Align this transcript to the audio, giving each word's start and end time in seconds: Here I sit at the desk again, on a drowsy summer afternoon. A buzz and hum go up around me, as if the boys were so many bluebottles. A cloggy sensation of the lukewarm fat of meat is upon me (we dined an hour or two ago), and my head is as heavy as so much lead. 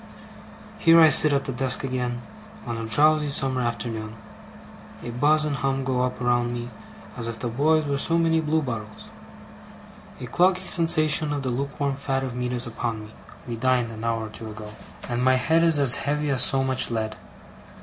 Here 0.79 0.99
I 0.99 1.09
sit 1.09 1.31
at 1.31 1.45
the 1.45 1.51
desk 1.51 1.83
again, 1.83 2.23
on 2.65 2.75
a 2.75 2.87
drowsy 2.87 3.27
summer 3.29 3.61
afternoon. 3.61 4.15
A 5.03 5.11
buzz 5.11 5.45
and 5.45 5.57
hum 5.57 5.83
go 5.83 6.01
up 6.01 6.19
around 6.19 6.51
me, 6.55 6.71
as 7.15 7.27
if 7.27 7.37
the 7.37 7.47
boys 7.47 7.85
were 7.85 7.99
so 7.99 8.17
many 8.17 8.41
bluebottles. 8.41 9.09
A 10.19 10.25
cloggy 10.25 10.65
sensation 10.65 11.31
of 11.31 11.43
the 11.43 11.49
lukewarm 11.51 11.93
fat 11.95 12.23
of 12.23 12.33
meat 12.33 12.51
is 12.51 12.65
upon 12.65 12.99
me 13.05 13.13
(we 13.47 13.55
dined 13.55 13.91
an 13.91 14.03
hour 14.03 14.25
or 14.25 14.29
two 14.29 14.49
ago), 14.49 14.71
and 15.07 15.23
my 15.23 15.35
head 15.35 15.61
is 15.61 15.77
as 15.77 15.93
heavy 16.01 16.31
as 16.31 16.41
so 16.41 16.63
much 16.63 16.89
lead. 16.89 17.15